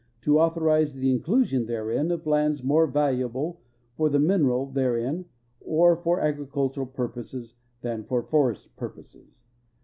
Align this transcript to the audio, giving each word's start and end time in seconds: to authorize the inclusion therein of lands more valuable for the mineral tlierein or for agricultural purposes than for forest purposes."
to 0.21 0.39
authorize 0.39 0.95
the 0.95 1.11
inclusion 1.11 1.67
therein 1.67 2.09
of 2.09 2.25
lands 2.25 2.63
more 2.63 2.87
valuable 2.87 3.61
for 3.95 4.09
the 4.09 4.17
mineral 4.17 4.65
tlierein 4.65 5.25
or 5.59 5.95
for 5.95 6.19
agricultural 6.19 6.87
purposes 6.87 7.53
than 7.83 8.03
for 8.03 8.23
forest 8.23 8.75
purposes." 8.75 9.43